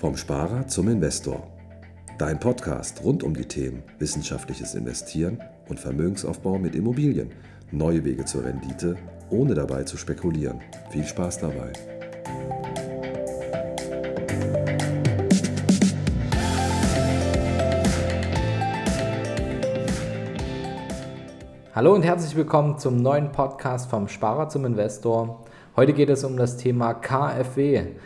Vom 0.00 0.16
Sparer 0.16 0.66
zum 0.66 0.88
Investor. 0.88 1.46
Dein 2.16 2.40
Podcast 2.40 3.04
rund 3.04 3.22
um 3.22 3.34
die 3.34 3.44
Themen 3.44 3.82
wissenschaftliches 3.98 4.74
Investieren 4.74 5.38
und 5.68 5.78
Vermögensaufbau 5.78 6.58
mit 6.58 6.74
Immobilien. 6.74 7.32
Neue 7.70 8.02
Wege 8.02 8.24
zur 8.24 8.46
Rendite, 8.46 8.96
ohne 9.28 9.52
dabei 9.52 9.82
zu 9.82 9.98
spekulieren. 9.98 10.62
Viel 10.88 11.04
Spaß 11.04 11.40
dabei. 11.40 11.74
Hallo 21.74 21.94
und 21.94 22.04
herzlich 22.04 22.34
willkommen 22.34 22.78
zum 22.78 22.96
neuen 22.96 23.32
Podcast 23.32 23.90
vom 23.90 24.08
Sparer 24.08 24.48
zum 24.48 24.64
Investor. 24.64 25.44
Heute 25.76 25.92
geht 25.92 26.08
es 26.08 26.24
um 26.24 26.38
das 26.38 26.56
Thema 26.56 26.94
KfW. 26.94 27.96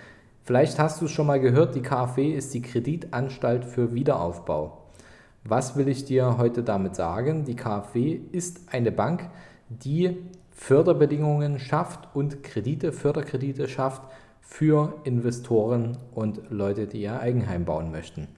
Vielleicht 0.47 0.79
hast 0.79 1.01
du 1.01 1.07
es 1.07 1.11
schon 1.11 1.27
mal 1.27 1.41
gehört, 1.41 1.75
die 1.75 1.81
KfW 1.81 2.31
ist 2.31 2.53
die 2.53 2.61
Kreditanstalt 2.61 3.65
für 3.65 3.95
Wiederaufbau. 3.95 4.83
Was 5.43 5.75
will 5.75 5.89
ich 5.89 6.05
dir 6.05 6.37
heute 6.37 6.63
damit 6.63 6.97
sagen? 6.97 7.47
Die 7.47 7.57
KfW 7.57 8.21
ist 8.31 8.61
eine 8.71 8.93
Bank, 8.93 9.31
die 9.71 10.19
Förderbedingungen 10.51 11.59
schafft 11.59 12.15
und 12.15 12.43
Kredite, 12.43 12.93
Förderkredite 12.93 13.69
schafft 13.69 14.03
für 14.43 14.93
Investoren 15.05 15.97
und 16.15 16.43
Leute, 16.51 16.87
die 16.87 17.01
ihr 17.01 17.19
Eigenheim 17.19 17.65
bauen 17.65 17.91
möchten. 17.91 18.29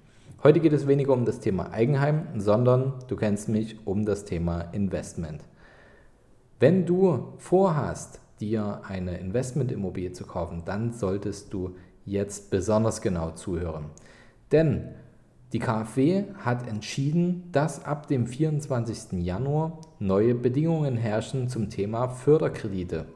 Heute 0.44 0.60
geht 0.60 0.74
es 0.74 0.86
weniger 0.86 1.12
um 1.12 1.24
das 1.24 1.40
Thema 1.40 1.72
Eigenheim, 1.72 2.28
sondern 2.36 2.92
du 3.08 3.16
kennst 3.16 3.48
mich 3.48 3.84
um 3.84 4.04
das 4.04 4.24
Thema 4.24 4.60
Investment. 4.72 5.42
Wenn 6.60 6.86
du 6.86 7.32
vorhast, 7.38 8.20
dir 8.38 8.82
eine 8.86 9.18
Investmentimmobilie 9.18 10.12
zu 10.12 10.24
kaufen, 10.24 10.62
dann 10.64 10.92
solltest 10.92 11.52
du 11.52 11.74
jetzt 12.06 12.50
besonders 12.50 13.02
genau 13.02 13.32
zuhören. 13.32 13.86
Denn 14.52 14.88
die 15.52 15.58
KfW 15.58 16.24
hat 16.38 16.66
entschieden, 16.66 17.48
dass 17.52 17.84
ab 17.84 18.08
dem 18.08 18.26
24. 18.26 19.24
Januar 19.24 19.80
neue 19.98 20.34
Bedingungen 20.34 20.96
herrschen 20.96 21.48
zum 21.48 21.70
Thema 21.70 22.08
Förderkredite. 22.08 23.06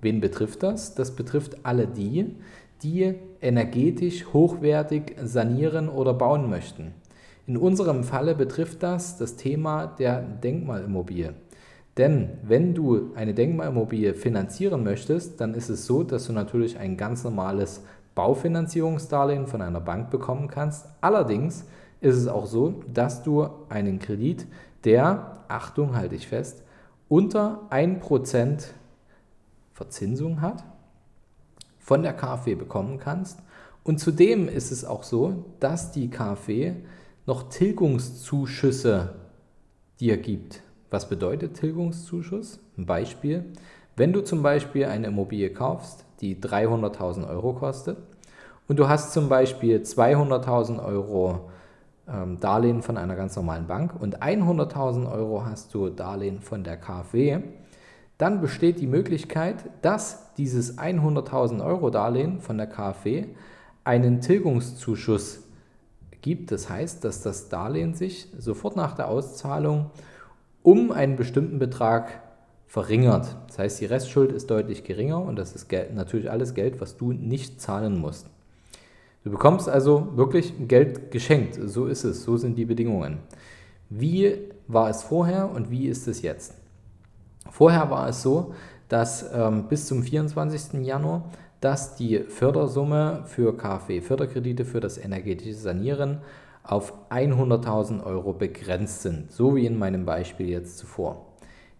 Wen 0.00 0.20
betrifft 0.20 0.62
das? 0.62 0.94
Das 0.94 1.12
betrifft 1.12 1.64
alle 1.64 1.86
die, 1.86 2.34
die 2.82 3.14
energetisch 3.40 4.26
hochwertig 4.32 5.14
sanieren 5.22 5.88
oder 5.88 6.14
bauen 6.14 6.50
möchten. 6.50 6.94
In 7.46 7.56
unserem 7.56 8.02
Falle 8.02 8.34
betrifft 8.34 8.82
das 8.82 9.16
das 9.18 9.36
Thema 9.36 9.86
der 9.86 10.22
Denkmalimmobilie. 10.22 11.34
Denn 11.96 12.30
wenn 12.42 12.74
du 12.74 13.12
eine 13.14 13.34
Denkmalimmobilie 13.34 14.14
finanzieren 14.14 14.82
möchtest, 14.82 15.40
dann 15.40 15.54
ist 15.54 15.68
es 15.68 15.86
so, 15.86 16.02
dass 16.02 16.26
du 16.26 16.32
natürlich 16.32 16.78
ein 16.78 16.96
ganz 16.96 17.22
normales 17.22 17.82
Baufinanzierungsdarlehen 18.14 19.46
von 19.46 19.62
einer 19.62 19.80
Bank 19.80 20.10
bekommen 20.10 20.48
kannst. 20.48 20.86
Allerdings 21.00 21.64
ist 22.00 22.16
es 22.16 22.28
auch 22.28 22.46
so, 22.46 22.82
dass 22.92 23.22
du 23.22 23.48
einen 23.68 23.98
Kredit, 23.98 24.46
der, 24.84 25.44
Achtung, 25.48 25.94
halte 25.94 26.14
ich 26.14 26.28
fest, 26.28 26.62
unter 27.08 27.68
1% 27.70 28.66
Verzinsung 29.72 30.40
hat, 30.40 30.64
von 31.78 32.02
der 32.02 32.12
KfW 32.12 32.54
bekommen 32.54 32.98
kannst. 32.98 33.38
Und 33.84 33.98
zudem 33.98 34.48
ist 34.48 34.70
es 34.70 34.84
auch 34.84 35.02
so, 35.02 35.44
dass 35.60 35.92
die 35.92 36.08
KfW 36.08 36.74
noch 37.26 37.48
Tilgungszuschüsse 37.48 39.14
dir 40.00 40.16
gibt. 40.16 40.62
Was 40.90 41.08
bedeutet 41.08 41.54
Tilgungszuschuss? 41.54 42.60
Ein 42.76 42.86
Beispiel. 42.86 43.44
Wenn 43.96 44.12
du 44.12 44.22
zum 44.22 44.42
Beispiel 44.42 44.86
eine 44.86 45.08
Immobilie 45.08 45.50
kaufst, 45.50 46.04
die 46.22 46.36
300.000 46.36 47.28
Euro 47.28 47.52
kostet 47.52 47.98
und 48.68 48.78
du 48.78 48.88
hast 48.88 49.12
zum 49.12 49.28
Beispiel 49.28 49.78
200.000 49.80 50.82
Euro 50.82 51.50
ähm, 52.08 52.40
Darlehen 52.40 52.80
von 52.80 52.96
einer 52.96 53.16
ganz 53.16 53.36
normalen 53.36 53.66
Bank 53.66 53.92
und 54.00 54.22
100.000 54.22 55.12
Euro 55.12 55.44
hast 55.44 55.74
du 55.74 55.90
Darlehen 55.90 56.40
von 56.40 56.64
der 56.64 56.78
KfW, 56.78 57.40
dann 58.18 58.40
besteht 58.40 58.80
die 58.80 58.86
Möglichkeit, 58.86 59.56
dass 59.82 60.32
dieses 60.34 60.78
100.000 60.78 61.64
Euro 61.64 61.90
Darlehen 61.90 62.40
von 62.40 62.56
der 62.56 62.68
KfW 62.68 63.26
einen 63.84 64.20
Tilgungszuschuss 64.20 65.42
gibt. 66.20 66.52
Das 66.52 66.70
heißt, 66.70 67.04
dass 67.04 67.22
das 67.22 67.48
Darlehen 67.48 67.94
sich 67.94 68.28
sofort 68.38 68.76
nach 68.76 68.94
der 68.94 69.08
Auszahlung 69.08 69.90
um 70.62 70.92
einen 70.92 71.16
bestimmten 71.16 71.58
Betrag 71.58 72.22
verringert. 72.72 73.36
Das 73.48 73.58
heißt, 73.58 73.82
die 73.82 73.84
Restschuld 73.84 74.32
ist 74.32 74.50
deutlich 74.50 74.82
geringer 74.82 75.20
und 75.20 75.36
das 75.36 75.52
ist 75.52 75.68
Geld, 75.68 75.94
natürlich 75.94 76.30
alles 76.30 76.54
Geld, 76.54 76.80
was 76.80 76.96
du 76.96 77.12
nicht 77.12 77.60
zahlen 77.60 77.98
musst. 77.98 78.28
Du 79.24 79.30
bekommst 79.30 79.68
also 79.68 80.08
wirklich 80.16 80.54
Geld 80.68 81.10
geschenkt. 81.10 81.58
So 81.66 81.84
ist 81.84 82.04
es, 82.04 82.24
so 82.24 82.38
sind 82.38 82.56
die 82.56 82.64
Bedingungen. 82.64 83.18
Wie 83.90 84.38
war 84.68 84.88
es 84.88 85.02
vorher 85.02 85.50
und 85.50 85.70
wie 85.70 85.86
ist 85.86 86.08
es 86.08 86.22
jetzt? 86.22 86.54
Vorher 87.50 87.90
war 87.90 88.08
es 88.08 88.22
so, 88.22 88.54
dass 88.88 89.30
ähm, 89.34 89.68
bis 89.68 89.86
zum 89.86 90.02
24. 90.02 90.82
Januar, 90.82 91.24
dass 91.60 91.96
die 91.96 92.20
Fördersumme 92.20 93.24
für 93.26 93.54
KfW-Förderkredite 93.54 94.64
für 94.64 94.80
das 94.80 94.96
energetische 94.96 95.56
Sanieren 95.58 96.22
auf 96.62 96.94
100.000 97.10 98.02
Euro 98.02 98.32
begrenzt 98.32 99.02
sind, 99.02 99.30
so 99.30 99.56
wie 99.56 99.66
in 99.66 99.78
meinem 99.78 100.06
Beispiel 100.06 100.48
jetzt 100.48 100.78
zuvor. 100.78 101.31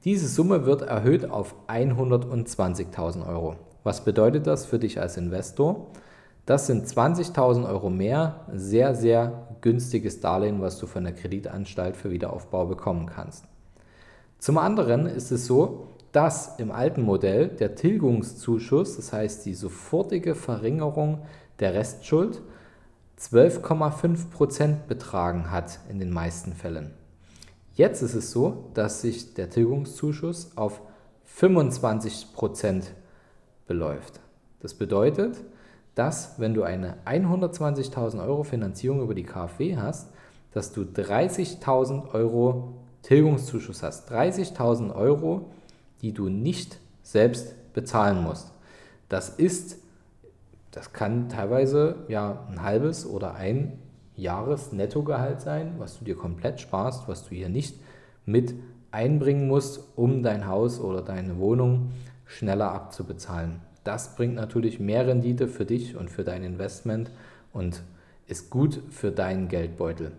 Diese 0.05 0.27
Summe 0.27 0.67
wird 0.67 0.83
erhöht 0.83 1.31
auf 1.31 1.55
120.000 1.69 3.25
Euro. 3.25 3.55
Was 3.85 4.05
bedeutet 4.05 4.49
das 4.49 4.67
für 4.67 4.81
dich 4.81 5.01
als 5.01 5.17
Investor? 5.17 5.87
Das 6.45 6.67
sind 6.67 6.87
20.000 6.87 7.69
Euro 7.69 7.89
mehr, 7.89 8.47
sehr, 8.53 8.97
sehr 8.97 9.47
günstiges 9.61 10.19
Darlehen, 10.19 10.61
was 10.61 10.79
du 10.79 10.89
von 10.89 11.05
der 11.05 11.15
Kreditanstalt 11.15 11.97
für 11.97 12.11
Wiederaufbau 12.11 12.67
bekommen 12.67 13.07
kannst. 13.07 13.45
Zum 14.41 14.59
anderen 14.59 15.07
ist 15.07 15.31
es 15.31 15.47
so, 15.47 15.87
dass 16.11 16.59
im 16.59 16.73
alten 16.73 17.03
Modell 17.03 17.47
der 17.47 17.77
Tilgungszuschuss, 17.77 18.97
das 18.97 19.13
heißt 19.13 19.47
die 19.47 19.55
sofortige 19.55 20.35
Verringerung 20.35 21.23
der 21.61 21.75
Restschuld, 21.75 22.43
12,5% 23.21 24.87
betragen 24.89 25.53
hat 25.53 25.79
in 25.89 26.01
den 26.01 26.11
meisten 26.11 26.55
Fällen. 26.55 26.91
Jetzt 27.75 28.03
ist 28.03 28.15
es 28.15 28.31
so, 28.31 28.71
dass 28.75 29.01
sich 29.01 29.35
der 29.35 29.49
Tilgungszuschuss 29.49 30.57
auf 30.57 30.81
25% 31.39 32.85
beläuft. 33.67 34.21
Das 34.61 34.75
bedeutet, 34.75 35.43
dass 35.95 36.39
wenn 36.39 36.55
du 36.55 36.63
eine 36.63 36.97
120.000 37.07 38.25
Euro 38.27 38.45
Finanzierung 38.45 39.03
über 39.03 39.15
die 39.15 39.25
KfW 39.25 39.77
hast, 39.77 40.11
dass 40.53 40.73
du 40.73 40.83
30.000 40.83 42.13
Euro 42.13 42.75
Tilgungszuschuss 43.03 43.83
hast. 43.83 44.11
30.000 44.11 44.95
Euro, 44.95 45.51
die 46.03 46.13
du 46.13 46.29
nicht 46.29 46.79
selbst 47.03 47.73
bezahlen 47.73 48.23
musst. 48.23 48.53
Das 49.09 49.29
ist, 49.31 49.79
das 50.71 50.93
kann 50.93 51.29
teilweise 51.29 51.97
ja 52.09 52.47
ein 52.49 52.63
halbes 52.63 53.07
oder 53.07 53.35
ein 53.35 53.79
Jahresnettogehalt 54.17 55.41
sein, 55.41 55.75
was 55.79 55.99
du 55.99 56.05
dir 56.05 56.17
komplett 56.17 56.61
sparst, 56.61 57.09
was 57.09 57.29
du 57.29 57.35
hier 57.35 57.49
nicht 57.49 57.77
mit 58.27 58.55
einbringen 58.91 59.49
musst, 59.49 59.81
um 59.97 60.23
dein 60.23 60.47
Haus 60.47 60.81
oder 60.81 61.03
deine 61.03 61.39
Wohnung 61.39 61.93
schneller 62.27 62.73
abzubezahlen. 62.73 63.61
Das 63.85 64.15
bringt 64.15 64.35
natürlich 64.35 64.79
mehr 64.79 65.07
Rendite 65.07 65.49
für 65.49 65.65
dich 65.65 65.97
und 65.97 66.11
für 66.11 66.25
dein 66.25 66.45
Investment 66.45 67.11
und 67.53 67.83
ist 68.27 68.51
gut 68.51 68.81
für 68.91 69.11
deinen 69.11 69.49
Geldbeutel. 69.49 70.13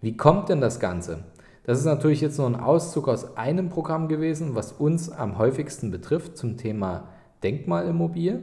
Wie 0.00 0.16
kommt 0.16 0.48
denn 0.48 0.60
das 0.60 0.80
Ganze? 0.80 1.20
Das 1.64 1.78
ist 1.78 1.84
natürlich 1.84 2.20
jetzt 2.20 2.38
nur 2.38 2.48
ein 2.48 2.58
Auszug 2.58 3.06
aus 3.08 3.36
einem 3.36 3.68
Programm 3.68 4.08
gewesen, 4.08 4.56
was 4.56 4.72
uns 4.72 5.10
am 5.10 5.38
häufigsten 5.38 5.92
betrifft 5.92 6.36
zum 6.36 6.56
Thema 6.56 7.08
Denkmalimmobilie, 7.44 8.42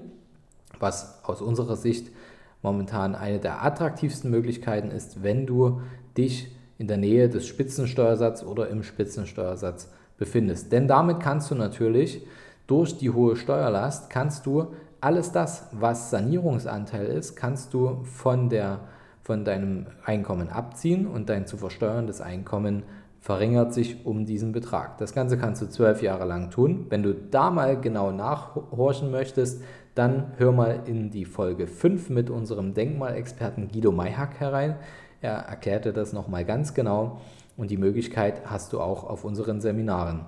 was 0.80 1.20
aus 1.26 1.42
unserer 1.42 1.76
Sicht 1.76 2.12
momentan 2.62 3.16
eine 3.16 3.40
der 3.40 3.64
attraktivsten 3.64 4.30
Möglichkeiten 4.30 4.92
ist, 4.92 5.24
wenn 5.24 5.46
du 5.46 5.82
dich 6.18 6.56
in 6.78 6.88
der 6.88 6.98
Nähe 6.98 7.30
des 7.30 7.48
Spitzensteuersatzes 7.48 8.48
oder 8.48 8.70
im 8.70 8.84
Spitzensteuersatz 8.84 9.90
befindest. 10.18 10.72
Denn 10.72 10.88
damit 10.88 11.20
kannst 11.20 11.52
du 11.52 11.56
natürlich 11.56 12.26
durch 12.68 12.98
die 12.98 13.10
hohe 13.10 13.36
Steuerlast, 13.36 14.10
kannst 14.10 14.46
du 14.46 14.68
alles 15.02 15.32
das, 15.32 15.68
was 15.72 16.10
Sanierungsanteil 16.10 17.06
ist, 17.06 17.36
kannst 17.36 17.74
du 17.74 18.04
von, 18.04 18.50
der, 18.50 18.82
von 19.24 19.46
deinem 19.46 19.88
Einkommen 20.06 20.50
abziehen 20.50 21.08
und 21.08 21.30
dein 21.30 21.48
zu 21.48 21.58
versteuerndes 21.58 22.22
Einkommen 22.22 22.84
verringert 23.22 23.74
sich 23.74 24.06
um 24.06 24.26
diesen 24.26 24.52
Betrag. 24.52 24.98
Das 24.98 25.14
Ganze 25.14 25.38
kannst 25.38 25.62
du 25.62 25.68
zwölf 25.68 26.02
Jahre 26.02 26.26
lang 26.26 26.52
tun. 26.52 26.86
Wenn 26.90 27.04
du 27.04 27.14
da 27.14 27.50
mal 27.50 27.80
genau 27.80 28.12
nachhorchen 28.12 29.12
möchtest, 29.12 29.62
dann 30.00 30.32
hör 30.38 30.52
mal 30.52 30.84
in 30.86 31.12
die 31.12 31.26
Folge 31.26 31.68
5 31.68 32.10
mit 32.10 32.30
unserem 32.30 32.74
Denkmalexperten 32.74 33.68
Guido 33.68 33.92
Mayhack 33.92 34.40
herein. 34.40 34.78
Er 35.22 35.34
erklärte 35.34 35.94
das 35.94 36.14
nochmal 36.14 36.46
ganz 36.46 36.74
genau 36.74 37.20
und 37.58 37.70
die 37.70 37.78
Möglichkeit 37.78 38.50
hast 38.50 38.74
du 38.74 38.80
auch 38.80 39.04
auf 39.04 39.26
unseren 39.26 39.60
Seminaren. 39.60 40.26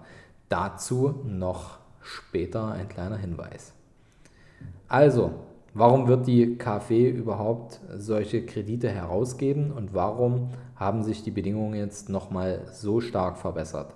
Dazu 0.50 1.22
noch 1.26 1.80
später 2.02 2.72
ein 2.74 2.90
kleiner 2.90 3.18
Hinweis. 3.18 3.74
Also, 4.88 5.32
Warum 5.74 6.10
wird 6.10 6.28
die 6.28 6.58
KfW 6.58 7.10
überhaupt 7.10 7.80
solche 7.96 8.46
Kredite 8.46 8.90
herausgeben 8.90 9.72
und 9.72 9.94
warum 9.94 10.50
haben 10.76 11.02
sich 11.02 11.24
die 11.24 11.32
Bedingungen 11.32 11.76
jetzt 11.76 12.10
nochmal 12.10 12.64
so 12.74 13.00
stark 13.00 13.38
verbessert? 13.38 13.96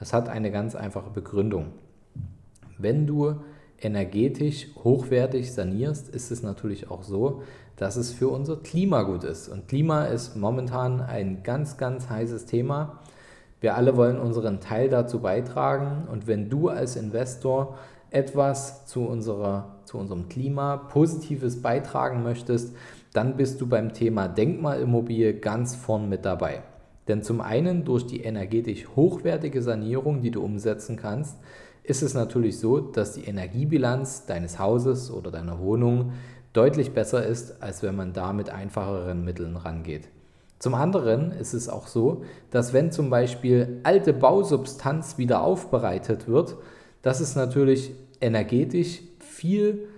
Das 0.00 0.12
hat 0.12 0.28
eine 0.28 0.50
ganz 0.50 0.74
einfache 0.74 1.10
Begründung. 1.10 1.66
Wenn 2.76 3.06
du 3.06 3.36
energetisch 3.84 4.68
hochwertig 4.82 5.52
sanierst, 5.52 6.08
ist 6.08 6.30
es 6.30 6.42
natürlich 6.42 6.90
auch 6.90 7.02
so, 7.02 7.42
dass 7.76 7.96
es 7.96 8.12
für 8.12 8.28
unser 8.28 8.56
Klima 8.56 9.02
gut 9.02 9.24
ist. 9.24 9.48
Und 9.48 9.68
Klima 9.68 10.04
ist 10.04 10.36
momentan 10.36 11.00
ein 11.00 11.42
ganz, 11.42 11.76
ganz 11.76 12.08
heißes 12.08 12.46
Thema. 12.46 13.00
Wir 13.60 13.76
alle 13.76 13.96
wollen 13.96 14.18
unseren 14.18 14.60
Teil 14.60 14.88
dazu 14.88 15.20
beitragen. 15.20 16.06
Und 16.10 16.26
wenn 16.26 16.48
du 16.48 16.68
als 16.68 16.96
Investor 16.96 17.78
etwas 18.10 18.86
zu, 18.86 19.04
unserer, 19.04 19.76
zu 19.84 19.98
unserem 19.98 20.28
Klima 20.28 20.76
Positives 20.76 21.62
beitragen 21.62 22.22
möchtest, 22.22 22.76
dann 23.12 23.36
bist 23.36 23.60
du 23.60 23.66
beim 23.66 23.92
Thema 23.92 24.28
Denkmalimmobilie 24.28 25.34
ganz 25.34 25.74
vorn 25.74 26.08
mit 26.08 26.24
dabei. 26.24 26.62
Denn 27.08 27.22
zum 27.22 27.40
einen 27.40 27.84
durch 27.84 28.06
die 28.06 28.22
energetisch 28.22 28.86
hochwertige 28.94 29.60
Sanierung, 29.60 30.20
die 30.20 30.30
du 30.30 30.42
umsetzen 30.42 30.96
kannst, 30.96 31.36
ist 31.84 32.02
es 32.02 32.14
natürlich 32.14 32.58
so, 32.58 32.80
dass 32.80 33.14
die 33.14 33.24
Energiebilanz 33.24 34.26
deines 34.26 34.58
Hauses 34.58 35.10
oder 35.10 35.30
deiner 35.30 35.58
Wohnung 35.58 36.12
deutlich 36.52 36.92
besser 36.92 37.24
ist, 37.26 37.62
als 37.62 37.82
wenn 37.82 37.96
man 37.96 38.12
da 38.12 38.32
mit 38.32 38.50
einfacheren 38.50 39.24
Mitteln 39.24 39.56
rangeht. 39.56 40.08
Zum 40.58 40.74
anderen 40.74 41.32
ist 41.32 41.54
es 41.54 41.68
auch 41.68 41.88
so, 41.88 42.22
dass 42.50 42.72
wenn 42.72 42.92
zum 42.92 43.10
Beispiel 43.10 43.80
alte 43.82 44.12
Bausubstanz 44.12 45.18
wieder 45.18 45.42
aufbereitet 45.42 46.28
wird, 46.28 46.56
dass 47.02 47.18
es 47.18 47.34
natürlich 47.34 47.92
energetisch 48.20 49.00
viel 49.18 49.88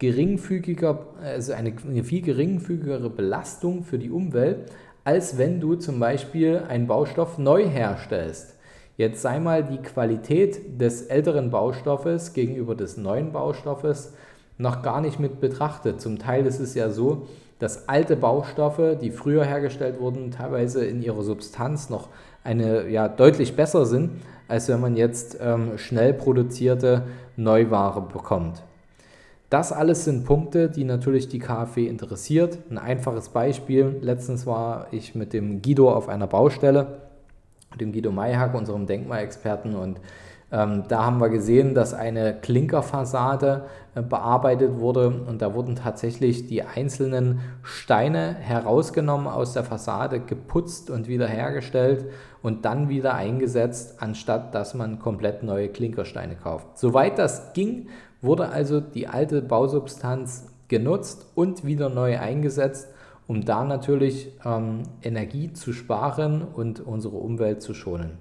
geringfügiger, 0.00 1.06
also 1.22 1.52
eine, 1.52 1.74
eine 1.86 2.02
viel 2.02 2.22
geringfügigere 2.22 3.08
Belastung 3.08 3.84
für 3.84 3.98
die 3.98 4.10
Umwelt, 4.10 4.72
als 5.04 5.38
wenn 5.38 5.60
du 5.60 5.76
zum 5.76 6.00
Beispiel 6.00 6.62
einen 6.66 6.88
Baustoff 6.88 7.38
neu 7.38 7.68
herstellst. 7.68 8.56
Jetzt 9.00 9.22
sei 9.22 9.40
mal 9.40 9.64
die 9.64 9.78
Qualität 9.78 10.78
des 10.78 11.04
älteren 11.04 11.50
Baustoffes 11.50 12.34
gegenüber 12.34 12.74
des 12.74 12.98
neuen 12.98 13.32
Baustoffes 13.32 14.12
noch 14.58 14.82
gar 14.82 15.00
nicht 15.00 15.18
mit 15.18 15.40
betrachtet. 15.40 16.02
Zum 16.02 16.18
Teil 16.18 16.44
ist 16.44 16.60
es 16.60 16.74
ja 16.74 16.90
so, 16.90 17.26
dass 17.58 17.88
alte 17.88 18.14
Baustoffe, 18.14 18.98
die 19.00 19.10
früher 19.10 19.42
hergestellt 19.42 19.98
wurden, 19.98 20.32
teilweise 20.32 20.84
in 20.84 21.02
ihrer 21.02 21.22
Substanz 21.22 21.88
noch 21.88 22.08
eine 22.44 22.90
ja 22.90 23.08
deutlich 23.08 23.56
besser 23.56 23.86
sind, 23.86 24.20
als 24.48 24.68
wenn 24.68 24.82
man 24.82 24.98
jetzt 24.98 25.38
ähm, 25.40 25.78
schnell 25.78 26.12
produzierte 26.12 27.04
Neuware 27.38 28.02
bekommt. 28.02 28.62
Das 29.48 29.72
alles 29.72 30.04
sind 30.04 30.26
Punkte, 30.26 30.68
die 30.68 30.84
natürlich 30.84 31.26
die 31.26 31.38
KfW 31.38 31.86
interessiert. 31.86 32.58
Ein 32.68 32.76
einfaches 32.76 33.30
Beispiel, 33.30 33.96
letztens 34.02 34.44
war 34.44 34.88
ich 34.90 35.14
mit 35.14 35.32
dem 35.32 35.62
Guido 35.62 35.90
auf 35.90 36.10
einer 36.10 36.26
Baustelle, 36.26 37.09
dem 37.78 37.92
Guido 37.92 38.10
Mayhack, 38.10 38.54
unserem 38.54 38.86
Denkmalexperten 38.86 39.76
und 39.76 40.00
ähm, 40.52 40.84
da 40.88 41.04
haben 41.04 41.20
wir 41.20 41.28
gesehen, 41.28 41.74
dass 41.74 41.94
eine 41.94 42.34
Klinkerfassade 42.34 43.66
äh, 43.94 44.02
bearbeitet 44.02 44.80
wurde 44.80 45.08
und 45.08 45.42
da 45.42 45.54
wurden 45.54 45.76
tatsächlich 45.76 46.48
die 46.48 46.64
einzelnen 46.64 47.40
Steine 47.62 48.34
herausgenommen 48.34 49.28
aus 49.28 49.52
der 49.52 49.62
Fassade, 49.62 50.18
geputzt 50.18 50.90
und 50.90 51.06
wiederhergestellt 51.06 52.06
und 52.42 52.64
dann 52.64 52.88
wieder 52.88 53.14
eingesetzt, 53.14 54.02
anstatt 54.02 54.54
dass 54.54 54.74
man 54.74 54.98
komplett 54.98 55.44
neue 55.44 55.68
Klinkersteine 55.68 56.34
kauft. 56.34 56.78
Soweit 56.78 57.18
das 57.18 57.52
ging, 57.52 57.88
wurde 58.20 58.48
also 58.48 58.80
die 58.80 59.06
alte 59.06 59.42
Bausubstanz 59.42 60.48
genutzt 60.66 61.26
und 61.36 61.64
wieder 61.64 61.88
neu 61.88 62.18
eingesetzt, 62.18 62.88
um 63.30 63.44
da 63.44 63.64
natürlich 63.64 64.32
ähm, 64.44 64.82
Energie 65.02 65.52
zu 65.52 65.72
sparen 65.72 66.42
und 66.42 66.80
unsere 66.80 67.16
Umwelt 67.16 67.62
zu 67.62 67.74
schonen. 67.74 68.18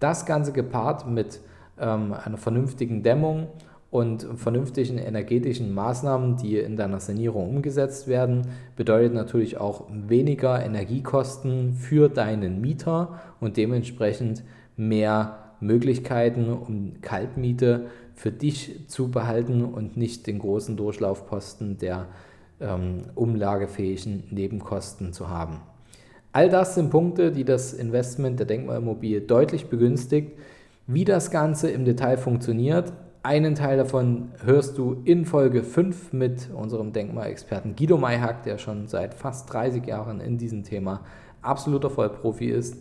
Das 0.00 0.26
Ganze 0.26 0.50
gepaart 0.50 1.06
mit 1.06 1.38
ähm, 1.78 2.12
einer 2.12 2.36
vernünftigen 2.36 3.04
Dämmung 3.04 3.46
und 3.92 4.26
vernünftigen 4.34 4.98
energetischen 4.98 5.72
Maßnahmen, 5.72 6.36
die 6.36 6.58
in 6.58 6.76
deiner 6.76 6.98
Sanierung 6.98 7.48
umgesetzt 7.48 8.08
werden, 8.08 8.48
bedeutet 8.74 9.14
natürlich 9.14 9.58
auch 9.58 9.84
weniger 9.88 10.60
Energiekosten 10.60 11.74
für 11.74 12.08
deinen 12.08 12.60
Mieter 12.60 13.20
und 13.38 13.56
dementsprechend 13.56 14.42
mehr 14.76 15.54
Möglichkeiten, 15.60 16.52
um 16.52 16.94
Kaltmiete 17.02 17.86
für 18.14 18.32
dich 18.32 18.88
zu 18.88 19.12
behalten 19.12 19.64
und 19.64 19.96
nicht 19.96 20.26
den 20.26 20.40
großen 20.40 20.76
Durchlaufposten 20.76 21.78
der 21.78 22.08
ähm, 22.60 23.02
umlagefähigen 23.14 24.24
Nebenkosten 24.30 25.12
zu 25.12 25.28
haben. 25.28 25.60
All 26.32 26.48
das 26.48 26.76
sind 26.76 26.90
Punkte, 26.90 27.32
die 27.32 27.44
das 27.44 27.72
Investment 27.72 28.38
der 28.38 28.46
Denkmalimmobilie 28.46 29.20
deutlich 29.20 29.68
begünstigt. 29.68 30.32
Wie 30.86 31.04
das 31.04 31.30
Ganze 31.30 31.70
im 31.70 31.84
Detail 31.84 32.16
funktioniert, 32.18 32.92
einen 33.22 33.54
Teil 33.54 33.76
davon 33.76 34.30
hörst 34.44 34.78
du 34.78 35.02
in 35.04 35.26
Folge 35.26 35.62
5 35.62 36.12
mit 36.12 36.48
unserem 36.54 36.92
Denkmalexperten 36.92 37.76
Guido 37.76 37.98
Mayhack, 37.98 38.44
der 38.44 38.58
schon 38.58 38.86
seit 38.86 39.14
fast 39.14 39.52
30 39.52 39.86
Jahren 39.86 40.20
in 40.20 40.38
diesem 40.38 40.62
Thema 40.64 41.02
absoluter 41.42 41.90
Vollprofi 41.90 42.46
ist. 42.46 42.76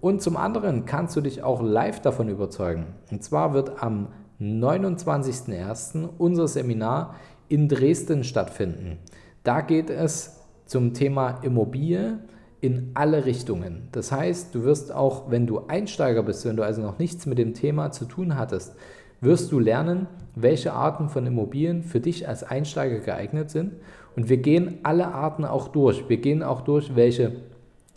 Und 0.00 0.20
zum 0.20 0.36
anderen 0.36 0.84
kannst 0.84 1.16
du 1.16 1.22
dich 1.22 1.42
auch 1.42 1.62
live 1.62 2.00
davon 2.00 2.28
überzeugen. 2.28 2.86
Und 3.10 3.24
zwar 3.24 3.54
wird 3.54 3.82
am 3.82 4.08
29.01. 4.40 6.08
unser 6.18 6.46
Seminar 6.46 7.14
in 7.48 7.68
Dresden 7.68 8.24
stattfinden. 8.24 8.98
Da 9.42 9.60
geht 9.60 9.90
es 9.90 10.40
zum 10.66 10.94
Thema 10.94 11.40
Immobilie 11.42 12.18
in 12.60 12.92
alle 12.94 13.26
Richtungen. 13.26 13.88
Das 13.92 14.10
heißt, 14.10 14.54
du 14.54 14.64
wirst 14.64 14.90
auch, 14.90 15.30
wenn 15.30 15.46
du 15.46 15.66
Einsteiger 15.68 16.22
bist, 16.22 16.46
wenn 16.46 16.56
du 16.56 16.62
also 16.62 16.80
noch 16.80 16.98
nichts 16.98 17.26
mit 17.26 17.38
dem 17.38 17.52
Thema 17.52 17.90
zu 17.90 18.06
tun 18.06 18.36
hattest, 18.38 18.74
wirst 19.20 19.52
du 19.52 19.58
lernen, 19.58 20.06
welche 20.34 20.72
Arten 20.72 21.08
von 21.08 21.26
Immobilien 21.26 21.82
für 21.82 22.00
dich 22.00 22.26
als 22.26 22.42
Einsteiger 22.42 23.00
geeignet 23.00 23.50
sind. 23.50 23.74
Und 24.16 24.28
wir 24.28 24.38
gehen 24.38 24.78
alle 24.82 25.08
Arten 25.08 25.44
auch 25.44 25.68
durch. 25.68 26.08
Wir 26.08 26.16
gehen 26.16 26.42
auch 26.42 26.62
durch, 26.62 26.96
welche 26.96 27.32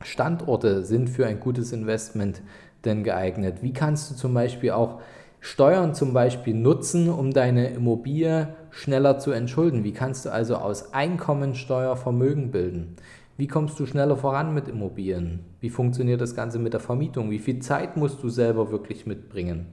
Standorte 0.01 0.83
sind 0.83 1.09
für 1.09 1.25
ein 1.25 1.39
gutes 1.39 1.71
Investment 1.71 2.41
denn 2.85 3.03
geeignet. 3.03 3.59
Wie 3.61 3.73
kannst 3.73 4.11
du 4.11 4.15
zum 4.15 4.33
Beispiel 4.33 4.71
auch 4.71 5.00
Steuern 5.39 5.93
zum 5.93 6.13
Beispiel 6.13 6.53
nutzen, 6.53 7.10
um 7.10 7.31
deine 7.31 7.69
Immobilie 7.69 8.50
schneller 8.77 9.17
zu 9.17 9.31
entschulden? 9.31 9.84
Wie 9.84 9.91
kannst 9.91 10.25
du 10.25 10.31
also 10.31 10.55
aus 10.55 10.93
Einkommensteuer 10.93 11.96
Vermögen 11.96 12.51
bilden? 12.51 12.96
Wie 13.36 13.48
kommst 13.48 13.79
du 13.79 13.86
schneller 13.88 14.15
voran 14.15 14.53
mit 14.53 14.67
Immobilien? 14.67 15.39
Wie 15.60 15.72
funktioniert 15.72 16.22
das 16.22 16.36
Ganze 16.36 16.60
mit 16.60 16.74
der 16.74 16.79
Vermietung? 16.79 17.31
Wie 17.31 17.39
viel 17.39 17.60
Zeit 17.60 17.98
musst 17.98 18.22
du 18.22 18.29
selber 18.29 18.72
wirklich 18.72 19.07
mitbringen? 19.07 19.67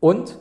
Und 0.00 0.38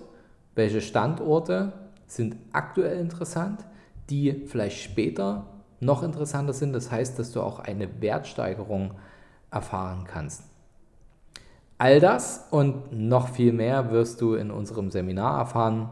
welche 0.55 0.79
Standorte 0.79 1.73
sind 2.07 2.37
aktuell 2.53 2.99
interessant, 2.99 3.65
die 4.09 4.43
vielleicht 4.45 4.81
später 4.81 5.47
noch 5.81 6.01
interessanter 6.01 6.53
sind? 6.53 6.73
Das 6.73 6.91
heißt, 6.91 7.19
dass 7.19 7.31
du 7.31 7.41
auch 7.41 7.59
eine 7.59 8.01
Wertsteigerung 8.01 8.93
erfahren 9.51 10.05
kannst. 10.05 10.43
All 11.77 11.99
das 11.99 12.47
und 12.51 12.93
noch 12.93 13.29
viel 13.29 13.51
mehr 13.51 13.91
wirst 13.91 14.21
du 14.21 14.35
in 14.35 14.49
unserem 14.49 14.91
Seminar 14.91 15.39
erfahren. 15.39 15.89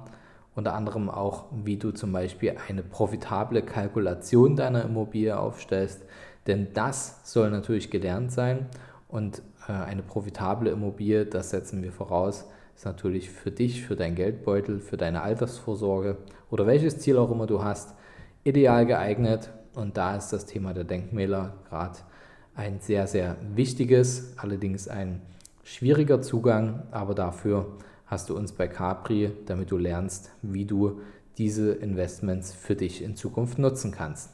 Unter 0.59 0.73
anderem 0.73 1.09
auch, 1.09 1.45
wie 1.63 1.77
du 1.77 1.91
zum 1.91 2.11
Beispiel 2.11 2.53
eine 2.67 2.83
profitable 2.83 3.61
Kalkulation 3.61 4.57
deiner 4.57 4.83
Immobilie 4.83 5.39
aufstellst, 5.39 6.03
denn 6.47 6.73
das 6.73 7.21
soll 7.23 7.49
natürlich 7.49 7.89
gelernt 7.89 8.33
sein 8.33 8.65
und 9.07 9.41
äh, 9.69 9.71
eine 9.71 10.01
profitable 10.01 10.69
Immobilie, 10.69 11.25
das 11.25 11.51
setzen 11.51 11.81
wir 11.81 11.93
voraus, 11.93 12.43
ist 12.75 12.83
natürlich 12.83 13.29
für 13.29 13.51
dich, 13.51 13.83
für 13.83 13.95
dein 13.95 14.15
Geldbeutel, 14.15 14.81
für 14.81 14.97
deine 14.97 15.21
Altersvorsorge 15.21 16.17
oder 16.51 16.67
welches 16.67 16.99
Ziel 16.99 17.17
auch 17.17 17.31
immer 17.31 17.47
du 17.47 17.63
hast, 17.63 17.95
ideal 18.43 18.85
geeignet. 18.85 19.51
Und 19.75 19.95
da 19.95 20.17
ist 20.17 20.33
das 20.33 20.45
Thema 20.45 20.73
der 20.73 20.83
Denkmäler 20.83 21.53
gerade 21.69 21.99
ein 22.53 22.81
sehr, 22.81 23.07
sehr 23.07 23.37
wichtiges, 23.55 24.33
allerdings 24.35 24.89
ein 24.89 25.21
schwieriger 25.63 26.21
Zugang, 26.21 26.83
aber 26.91 27.15
dafür 27.15 27.77
hast 28.09 28.29
du 28.29 28.35
uns 28.35 28.51
bei 28.51 28.67
Capri, 28.67 29.31
damit 29.45 29.71
du 29.71 29.77
lernst, 29.77 30.31
wie 30.41 30.65
du 30.65 30.99
diese 31.37 31.71
Investments 31.71 32.51
für 32.51 32.75
dich 32.75 33.03
in 33.03 33.15
Zukunft 33.15 33.59
nutzen 33.59 33.91
kannst. 33.91 34.31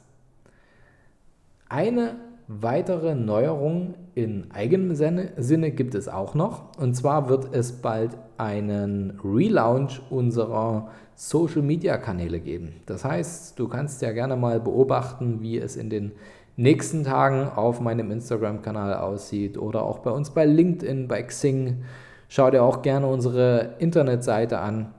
Eine 1.70 2.16
weitere 2.48 3.16
Neuerung 3.16 3.96
in 4.14 4.52
eigenem 4.52 4.96
Sinne 4.96 5.72
gibt 5.72 5.94
es 5.96 6.08
auch 6.08 6.36
noch. 6.36 6.78
Und 6.78 6.96
zwar 6.96 7.28
wird 7.28 7.54
es 7.54 7.74
bald 7.74 8.12
einen 8.38 9.20
Relaunch 9.24 10.02
unserer 10.10 10.90
Social 11.16 11.62
Media 11.62 11.98
Kanäle 11.98 12.40
geben. 12.40 12.74
Das 12.86 13.04
heißt, 13.04 13.60
du 13.60 13.68
kannst 13.68 14.02
ja 14.02 14.12
gerne 14.12 14.36
mal 14.36 14.60
beobachten, 14.60 15.42
wie 15.42 15.58
es 15.58 15.76
in 15.76 15.90
den 15.90 16.12
nächsten 16.56 17.04
Tagen 17.04 17.50
auf 17.50 17.82
meinem 17.82 18.12
Instagram-Kanal 18.12 18.96
aussieht 18.96 19.58
oder 19.58 19.84
auch 19.84 20.00
bei 20.00 20.12
uns 20.12 20.30
bei 20.30 20.46
LinkedIn, 20.46 21.08
bei 21.08 21.24
Xing. 21.24 21.84
Schau 22.28 22.50
dir 22.50 22.64
auch 22.64 22.82
gerne 22.82 23.08
unsere 23.08 23.76
Internetseite 23.80 24.60
an. 24.60 24.94